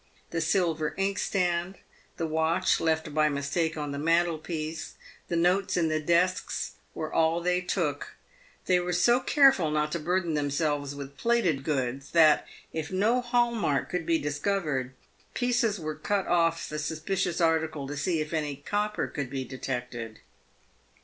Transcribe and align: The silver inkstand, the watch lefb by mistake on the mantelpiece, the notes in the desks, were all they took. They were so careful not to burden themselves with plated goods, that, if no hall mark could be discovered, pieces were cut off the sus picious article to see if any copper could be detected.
The 0.31 0.41
silver 0.41 0.95
inkstand, 0.97 1.75
the 2.17 2.25
watch 2.25 2.79
lefb 2.79 3.13
by 3.13 3.29
mistake 3.29 3.77
on 3.77 3.91
the 3.91 3.99
mantelpiece, 3.99 4.95
the 5.27 5.35
notes 5.35 5.77
in 5.77 5.89
the 5.89 5.99
desks, 5.99 6.71
were 6.95 7.13
all 7.13 7.39
they 7.39 7.61
took. 7.61 8.15
They 8.65 8.79
were 8.79 8.93
so 8.93 9.19
careful 9.19 9.69
not 9.69 9.91
to 9.91 9.99
burden 9.99 10.33
themselves 10.33 10.95
with 10.95 11.17
plated 11.17 11.63
goods, 11.63 12.09
that, 12.13 12.47
if 12.73 12.89
no 12.91 13.21
hall 13.21 13.51
mark 13.53 13.89
could 13.91 14.07
be 14.07 14.17
discovered, 14.17 14.95
pieces 15.35 15.79
were 15.79 15.93
cut 15.93 16.25
off 16.25 16.67
the 16.67 16.79
sus 16.79 16.99
picious 16.99 17.39
article 17.39 17.85
to 17.85 17.95
see 17.95 18.21
if 18.21 18.33
any 18.33 18.55
copper 18.55 19.05
could 19.05 19.29
be 19.29 19.45
detected. 19.45 20.21